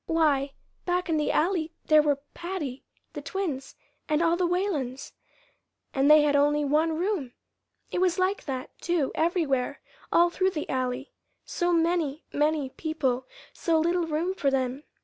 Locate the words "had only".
6.23-6.65